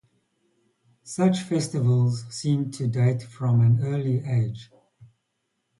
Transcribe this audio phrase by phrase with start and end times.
[1.03, 4.71] Such festivals seem to date from an early age.